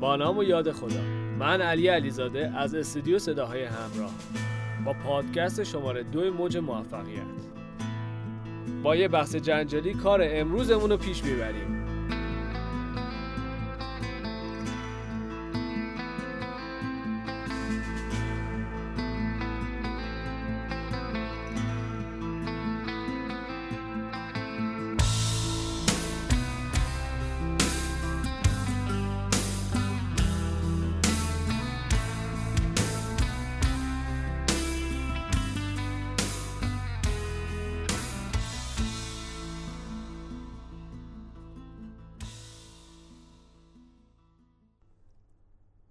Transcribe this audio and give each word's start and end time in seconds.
با 0.00 0.16
نام 0.16 0.38
و 0.38 0.42
یاد 0.42 0.72
خدا. 0.72 1.00
من 1.38 1.60
علی 1.60 1.88
علیزاده 1.88 2.52
از 2.56 2.74
استودیو 2.74 3.18
صداهای 3.18 3.64
همراه. 3.64 4.10
با 4.84 4.92
پادکست 4.92 5.64
شماره 5.64 6.02
دو 6.02 6.32
موج 6.32 6.56
موفقیت. 6.56 7.22
با 8.82 8.96
یه 8.96 9.08
بحث 9.08 9.36
جنجالی 9.36 9.94
کار 9.94 10.20
امروزمون 10.22 10.90
رو 10.90 10.96
پیش 10.96 11.24
می‌بریم. 11.24 11.79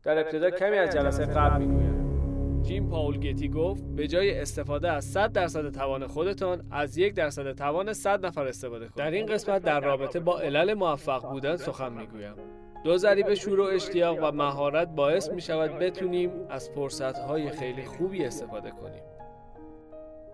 در 0.10 0.20
ابتدا 0.20 0.50
کمی 0.50 0.78
از 0.78 0.94
جلسه 0.96 1.26
قبل 1.26 1.66
می‌گویم. 1.66 2.62
جیم 2.62 2.90
پاول 2.90 3.18
گیتی 3.18 3.50
گفت 3.50 3.84
به 3.84 4.08
جای 4.08 4.40
استفاده 4.40 4.92
از 4.92 5.06
100 5.06 5.32
درصد 5.32 5.72
توان 5.72 6.08
خودتان 6.08 6.68
از 6.72 6.98
یک 6.98 7.14
درصد 7.14 7.52
توان 7.52 7.94
100 7.94 8.26
نفر 8.26 8.48
استفاده 8.48 8.86
کنید. 8.86 8.98
در 8.98 9.12
این 9.12 9.26
قسمت 9.26 9.62
در 9.62 9.80
رابطه 9.80 10.20
با 10.20 10.40
علل 10.40 10.74
موفق 10.74 11.30
بودن 11.30 11.56
سخن 11.56 11.94
می‌گویم. 11.94 12.34
دو 12.84 12.98
ضریب 12.98 13.34
شور 13.34 13.60
و 13.60 13.64
اشتیاق 13.64 14.18
و 14.24 14.32
مهارت 14.32 14.88
باعث 14.88 15.30
می 15.30 15.42
شود 15.42 15.72
بتونیم 15.80 16.32
از 16.50 16.70
فرصت 16.70 17.18
های 17.18 17.50
خیلی 17.50 17.84
خوبی 17.86 18.26
استفاده 18.26 18.72
کنیم. 18.72 19.04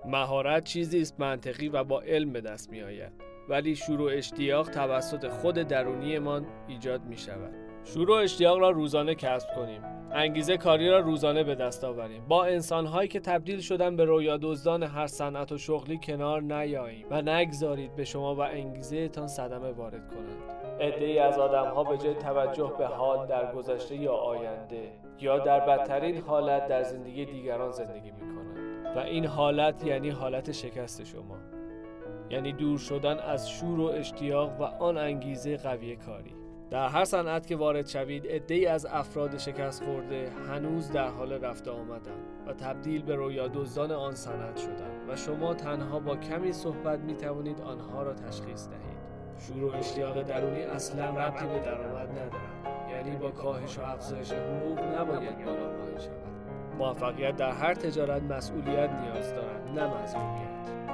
مهارت 0.06 0.64
چیزی 0.64 1.02
است 1.02 1.20
منطقی 1.20 1.70
و 1.70 1.84
با 1.84 2.02
علم 2.02 2.34
به 2.34 2.42
دست 2.42 2.70
می 2.70 2.82
آید 2.82 3.12
ولی 3.50 3.76
شور 3.76 4.02
و 4.02 4.06
اشتیاق 4.06 4.70
توسط 4.70 5.28
خود 5.28 5.56
درونیمان 5.56 6.46
ایجاد 6.68 7.06
می 7.06 7.18
شود 7.18 7.65
شور 7.86 8.10
و 8.10 8.14
اشتیاق 8.14 8.60
را 8.60 8.70
روزانه 8.70 9.16
کسب 9.16 9.56
کنیم. 9.56 9.82
انگیزه 10.12 10.58
کاری 10.58 10.90
را 10.90 11.00
روزانه 11.00 11.44
به 11.44 11.56
دست 11.56 11.84
آوریم. 11.84 12.26
با 12.28 12.46
انسانهایی 12.46 13.08
که 13.08 13.20
تبدیل 13.20 13.60
شدن 13.60 13.96
به 13.96 14.06
رویا 14.06 14.38
دزدان 14.38 14.84
هر 14.84 15.08
صنعت 15.08 15.52
و 15.52 15.58
شغلی 15.58 16.00
کنار 16.04 16.42
نیاییم 16.42 17.06
و 17.10 17.22
نگذارید 17.22 17.96
به 17.96 18.04
شما 18.04 18.36
و 18.36 18.40
انگیزه 18.40 19.08
تان 19.08 19.28
صدمه 19.28 19.72
وارد 19.72 20.08
کنند. 20.10 20.56
ای 20.80 21.20
از 21.20 21.38
ها 21.38 21.84
به 21.84 21.98
جای 21.98 22.14
توجه 22.14 22.74
به 22.78 22.88
حال 22.88 23.28
در 23.28 23.54
گذشته 23.54 23.96
یا 23.96 24.14
آینده 24.14 24.92
یا 25.20 25.40
در 25.40 25.60
بدترین 25.60 26.22
حالت 26.22 26.68
در 26.68 26.84
زندگی 26.84 27.26
دیگران 27.26 27.72
زندگی 27.72 28.12
می 28.12 28.20
کنند 28.20 28.98
و 28.98 29.00
این 29.00 29.26
حالت 29.26 29.86
یعنی 29.86 30.10
حالت 30.10 30.52
شکست 30.52 31.04
شما. 31.04 31.38
یعنی 32.30 32.54
دور 32.54 32.78
شدن 32.78 33.20
از 33.20 33.50
شور 33.50 33.80
و 33.80 33.84
اشتیاق 33.84 34.62
و 34.62 34.64
آن 34.64 34.98
انگیزه 34.98 35.58
قوی 35.58 35.96
کاری. 35.96 36.45
در 36.70 36.88
هر 36.88 37.06
صنعت 37.06 37.48
که 37.48 37.56
وارد 37.56 37.88
شوید 37.88 38.28
عدهای 38.28 38.66
از 38.66 38.86
افراد 38.86 39.38
شکست 39.38 39.84
خورده 39.84 40.32
هنوز 40.50 40.92
در 40.92 41.08
حال 41.08 41.34
رفته 41.34 41.72
آمدن 41.72 42.20
و 42.48 42.54
تبدیل 42.54 43.02
به 43.04 43.16
رویا 43.16 43.48
دزدان 43.48 43.92
آن 43.92 44.16
صنعت 44.16 44.58
شدند 44.58 45.10
و 45.10 45.16
شما 45.16 45.54
تنها 45.54 46.00
با 46.00 46.18
کمی 46.18 46.54
صحبت 46.54 47.00
می 47.00 47.16
توانید 47.16 47.62
آنها 47.62 48.04
را 48.04 48.14
تشخیص 48.14 48.68
دهید. 48.68 48.96
شور 49.40 49.64
و 49.64 49.76
اشتیاق 49.76 50.22
درونی 50.22 50.64
اصلا 50.64 51.10
ربطی 51.10 51.46
به 51.46 51.60
درآمد 51.60 52.10
ندارد 52.12 52.90
یعنی 52.92 53.16
با 53.16 53.32
کاهش 53.32 53.78
و 53.78 53.82
افزایش 53.82 54.32
حقوق 54.32 54.80
نباید 54.80 55.46
بالا 55.46 55.70
پایین 55.70 56.00
شود 56.00 56.36
موفقیت 56.78 57.36
در 57.36 57.52
هر 57.52 57.74
تجارت 57.74 58.24
مسئولیت 58.24 58.90
نیاز 58.90 59.34
دارد 59.34 59.68
نه 59.76 60.04
مظلومیت 60.04 60.85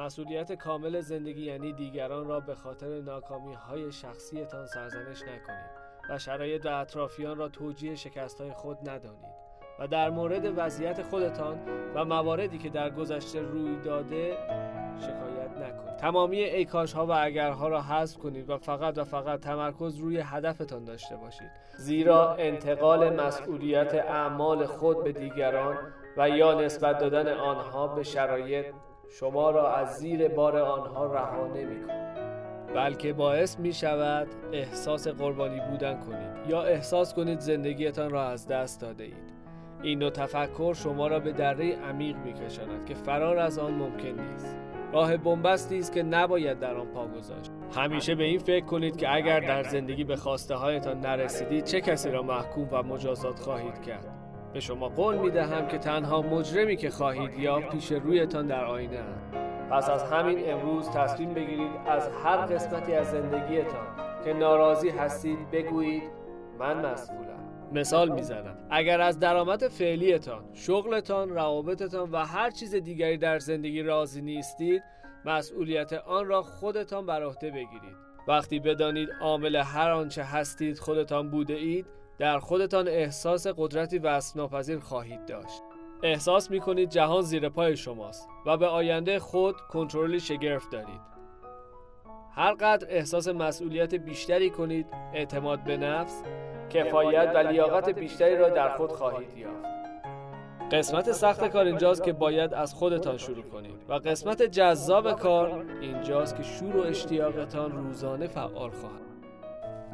مسئولیت 0.00 0.52
کامل 0.52 1.00
زندگی 1.00 1.42
یعنی 1.42 1.72
دیگران 1.72 2.28
را 2.28 2.40
به 2.40 2.54
خاطر 2.54 3.00
ناکامی 3.00 3.54
های 3.54 3.92
شخصیتان 3.92 4.66
سرزنش 4.66 5.22
نکنید 5.22 5.70
و 6.10 6.18
شرایط 6.18 6.66
و 6.66 6.68
اطرافیان 6.68 7.38
را 7.38 7.48
توجیه 7.48 7.94
شکست 7.94 8.40
های 8.40 8.52
خود 8.52 8.88
ندانید 8.88 9.40
و 9.80 9.86
در 9.86 10.10
مورد 10.10 10.52
وضعیت 10.56 11.02
خودتان 11.02 11.58
و 11.94 12.04
مواردی 12.04 12.58
که 12.58 12.68
در 12.68 12.90
گذشته 12.90 13.40
روی 13.40 13.76
داده 13.76 14.38
شکایت 15.00 15.50
نکنید. 15.50 15.96
تمامی 15.96 16.40
ایکاش 16.40 16.92
ها 16.92 17.06
و 17.06 17.12
اگرها 17.12 17.68
را 17.68 17.82
حذف 17.82 18.18
کنید 18.18 18.50
و 18.50 18.58
فقط 18.58 18.98
و 18.98 19.04
فقط 19.04 19.40
تمرکز 19.40 19.96
روی 19.96 20.20
هدفتان 20.20 20.84
داشته 20.84 21.16
باشید. 21.16 21.50
زیرا 21.76 22.34
انتقال 22.34 23.20
مسئولیت 23.20 23.94
اعمال 23.94 24.66
خود 24.66 25.04
به 25.04 25.12
دیگران 25.12 25.78
و 26.16 26.28
یا 26.28 26.60
نسبت 26.60 26.98
دادن 26.98 27.28
آنها 27.32 27.86
به 27.86 28.02
شرایط 28.02 28.66
شما 29.12 29.50
را 29.50 29.76
از 29.76 29.96
زیر 29.96 30.28
بار 30.28 30.56
آنها 30.58 31.06
رها 31.06 31.46
نمی 31.46 31.84
بلکه 32.74 33.12
باعث 33.12 33.58
می 33.58 33.72
شود 33.72 34.28
احساس 34.52 35.08
قربانی 35.08 35.60
بودن 35.70 36.00
کنید 36.00 36.48
یا 36.48 36.62
احساس 36.62 37.14
کنید 37.14 37.40
زندگیتان 37.40 38.10
را 38.10 38.24
از 38.24 38.48
دست 38.48 38.80
داده 38.80 39.04
اید. 39.04 39.40
این 39.82 39.98
نوع 39.98 40.10
تفکر 40.10 40.74
شما 40.74 41.06
را 41.06 41.20
به 41.20 41.32
دره 41.32 41.76
عمیق 41.76 42.16
می 42.16 42.32
کشاند 42.32 42.86
که 42.86 42.94
فرار 42.94 43.38
از 43.38 43.58
آن 43.58 43.74
ممکن 43.74 44.08
نیست. 44.08 44.56
راه 44.92 45.16
بنبستی 45.16 45.78
است 45.78 45.92
که 45.92 46.02
نباید 46.02 46.58
در 46.58 46.74
آن 46.74 46.86
پا 46.86 47.06
گذاشت. 47.06 47.50
همیشه 47.76 48.14
به 48.14 48.24
این 48.24 48.38
فکر 48.38 48.64
کنید 48.64 48.96
که 48.96 49.14
اگر 49.14 49.40
در 49.40 49.62
زندگی 49.62 50.04
به 50.04 50.16
خواسته 50.16 50.54
هایتان 50.54 51.00
نرسیدید 51.00 51.64
چه 51.64 51.80
کسی 51.80 52.10
را 52.10 52.22
محکوم 52.22 52.68
و 52.72 52.82
مجازات 52.82 53.38
خواهید 53.38 53.82
کرد؟ 53.82 54.19
به 54.52 54.60
شما 54.60 54.88
قول 54.88 55.18
می 55.18 55.30
دهم 55.30 55.68
که 55.68 55.78
تنها 55.78 56.22
مجرمی 56.22 56.76
که 56.76 56.90
خواهید 56.90 57.38
یا 57.38 57.60
پیش 57.60 57.92
رویتان 57.92 58.46
در 58.46 58.64
آینه 58.64 59.04
پس 59.70 59.90
از 59.90 60.02
همین 60.02 60.52
امروز 60.52 60.90
تصمیم 60.90 61.34
بگیرید 61.34 61.70
از 61.86 62.08
هر 62.24 62.36
قسمتی 62.36 62.94
از 62.94 63.10
زندگیتان 63.10 63.86
که 64.24 64.32
ناراضی 64.32 64.88
هستید 64.88 65.50
بگویید 65.50 66.02
من 66.58 66.92
مسئولم. 66.92 67.40
مثال 67.72 68.08
می‌زنم. 68.08 68.56
اگر 68.70 69.00
از 69.00 69.18
درآمد 69.18 69.68
فعلیتان 69.68 70.44
شغلتان 70.52 71.30
روابطتان 71.30 72.10
و 72.10 72.16
هر 72.16 72.50
چیز 72.50 72.74
دیگری 72.74 73.18
در 73.18 73.38
زندگی 73.38 73.82
راضی 73.82 74.22
نیستید 74.22 74.82
مسئولیت 75.24 75.92
آن 75.92 76.26
را 76.26 76.42
خودتان 76.42 77.06
بر 77.06 77.22
عهده 77.22 77.50
بگیرید. 77.50 77.96
وقتی 78.28 78.60
بدانید 78.60 79.08
عامل 79.20 79.56
هر 79.56 79.90
آنچه 79.90 80.22
هستید 80.22 80.78
خودتان 80.78 81.30
بوده 81.30 81.54
اید 81.54 81.86
در 82.20 82.38
خودتان 82.38 82.88
احساس 82.88 83.46
قدرتی 83.46 83.98
وصف 83.98 84.36
ناپذیر 84.36 84.78
خواهید 84.78 85.26
داشت. 85.26 85.62
احساس 86.02 86.50
می 86.50 86.60
کنید 86.60 86.90
جهان 86.90 87.22
زیر 87.22 87.48
پای 87.48 87.76
شماست 87.76 88.28
و 88.46 88.56
به 88.56 88.66
آینده 88.66 89.18
خود 89.18 89.56
کنترلی 89.56 90.20
شگرف 90.20 90.68
دارید. 90.68 91.00
هر 92.34 92.54
قدر 92.54 92.86
احساس 92.90 93.28
مسئولیت 93.28 93.94
بیشتری 93.94 94.50
کنید 94.50 94.86
اعتماد 95.14 95.64
به 95.64 95.76
نفس 95.76 96.22
کفایت 96.70 97.32
و 97.34 97.38
لیاقت 97.38 97.88
بیشتری 97.88 98.36
را 98.36 98.48
در 98.48 98.76
خود 98.76 98.92
خواهید 98.92 99.36
یافت. 99.36 99.70
قسمت 100.72 101.12
سخت 101.12 101.48
کار 101.48 101.66
اینجاست 101.66 102.04
که 102.04 102.12
باید 102.12 102.54
از 102.54 102.74
خودتان 102.74 103.16
شروع 103.16 103.44
کنید 103.44 103.84
و 103.88 103.92
قسمت 103.94 104.42
جذاب 104.42 105.12
کار 105.12 105.64
اینجاست 105.80 106.36
که 106.36 106.42
شور 106.42 106.76
و 106.76 106.80
اشتیاقتان 106.80 107.72
روزانه 107.72 108.26
فعال 108.26 108.70
خواهد. 108.70 109.09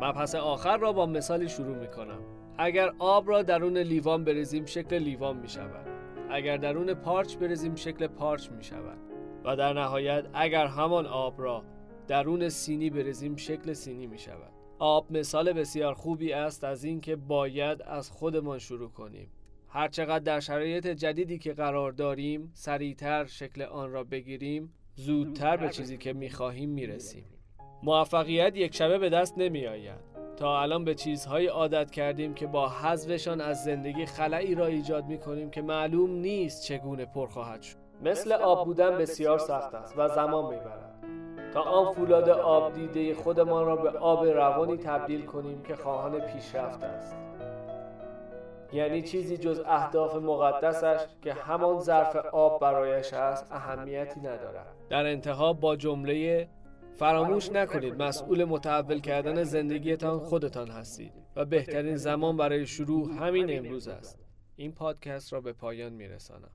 مبحث 0.00 0.34
آخر 0.34 0.76
را 0.76 0.93
با 0.93 1.06
مثالی 1.06 1.48
شروع 1.48 1.76
می 1.76 1.88
کنم 1.88 2.20
اگر 2.58 2.93
آب 2.98 3.28
را 3.28 3.43
درون 3.43 3.78
لیوان 3.78 4.25
بریزیم 4.25 4.66
شکل 4.66 4.98
لیوان 4.98 5.37
می 5.37 5.48
شود 5.48 5.87
اگر 6.31 6.56
درون 6.56 6.94
پارچ 6.94 7.37
بریزیم 7.37 7.75
شکل 7.75 8.06
پارچ 8.06 8.50
می 8.50 8.64
شود 8.64 8.98
و 9.44 9.56
در 9.56 9.72
نهایت 9.72 10.26
اگر 10.34 10.66
همان 10.66 11.06
آب 11.06 11.40
را 11.40 11.64
درون 12.08 12.48
سینی 12.48 12.90
بریزیم 12.90 13.37
شکل 13.37 13.72
سینی 13.72 14.06
می 14.06 14.19
شود 14.19 14.52
آب 14.78 15.12
مثال 15.12 15.52
بسیار 15.52 15.94
خوبی 15.94 16.32
است 16.32 16.64
از 16.64 16.84
اینکه 16.84 17.16
باید 17.16 17.82
از 17.82 18.10
خودمان 18.10 18.58
شروع 18.58 18.90
کنیم. 18.90 19.31
هرچقدر 19.69 20.19
در 20.19 20.40
شرایط 20.40 20.87
جدیدی 20.87 21.38
که 21.38 21.52
قرار 21.52 21.92
داریم 21.92 22.50
سریعتر 22.54 23.25
شکل 23.25 23.62
آن 23.62 23.92
را 23.92 24.04
بگیریم 24.04 24.72
زودتر 24.94 25.56
به 25.56 25.69
چیزی 25.69 25.96
که 25.96 26.12
می‌خواهیم 26.12 26.70
می‌رسیم. 26.70 27.25
موفقیت 27.82 28.56
یک 28.56 28.75
شبه 28.75 28.99
به 28.99 29.08
دست 29.08 29.38
نمی 29.38 29.67
آید. 29.67 30.06
تا 30.37 30.62
الان 30.62 30.84
به 30.84 30.94
چیزهایی 30.94 31.46
عادت 31.46 31.90
کردیم 31.90 32.34
که 32.34 32.46
با 32.46 32.69
حذفشان 32.69 33.40
از 33.40 33.64
زندگی 33.64 34.06
خلایی 34.06 34.55
را 34.55 34.67
ایجاد 34.67 35.05
می 35.05 35.19
کنیم 35.19 35.50
که 35.50 35.62
معلوم 35.62 36.11
نیست 36.11 36.64
چگونه 36.64 37.05
پر 37.05 37.26
خواهد 37.26 37.62
شد. 37.62 37.76
مثل 38.02 38.32
آب 38.32 38.64
بودن 38.64 38.99
بسیار 38.99 39.38
سخت 39.38 39.75
است 39.75 39.94
و 39.99 40.08
زمان 40.08 40.55
می‌برد. 40.55 40.93
تا 41.55 41.62
آن 41.62 41.93
فولاد 41.93 42.28
آب 42.28 42.73
دیده 42.73 43.14
خودمان 43.14 43.67
را 43.67 43.76
به 43.76 43.99
آب 43.99 44.25
روانی 44.25 44.76
تبدیل 44.76 45.25
کنیم 45.25 45.62
که 45.62 45.76
خواهان 45.76 46.20
پیشرفت 46.20 46.82
است. 46.82 47.17
یعنی 48.73 49.02
چیزی 49.02 49.37
جز 49.37 49.62
اهداف 49.67 50.17
مقدسش 50.17 51.00
که 51.23 51.32
همان 51.32 51.81
ظرف 51.81 52.17
آب 52.17 52.61
برایش 52.61 53.12
است 53.12 53.52
اهمیتی 53.52 54.20
ندارد 54.20 54.67
در 54.90 55.06
انتها 55.06 55.52
با 55.52 55.76
جمله 55.76 56.49
فراموش 56.96 57.52
نکنید 57.52 58.02
مسئول 58.02 58.44
متحول 58.44 59.00
کردن 59.00 59.43
زندگیتان 59.43 60.19
خودتان 60.19 60.69
هستید 60.69 61.12
و 61.37 61.44
بهترین 61.44 61.96
زمان 61.96 62.37
برای 62.37 62.66
شروع 62.66 63.12
همین 63.12 63.58
امروز 63.58 63.88
است. 63.88 64.19
این 64.56 64.72
پادکست 64.72 65.32
را 65.32 65.40
به 65.40 65.52
پایان 65.52 65.93
میرسانم. 65.93 66.50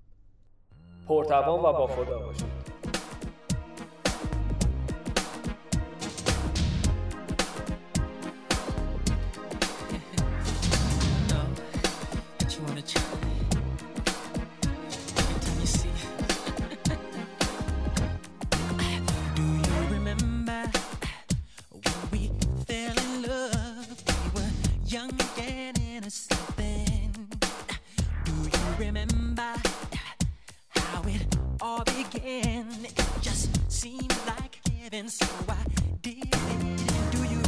پرتوان 1.07 1.59
و 1.59 1.63
با 1.63 1.87
خدا 1.87 2.19
باشید. 2.19 2.60
All 31.61 31.83
began. 31.83 32.67
It 32.83 33.05
just 33.21 33.71
seemed 33.71 34.15
like 34.27 34.57
heaven, 34.81 35.09
so 35.09 35.25
I 35.47 35.55
did 36.01 36.27
it. 36.31 37.40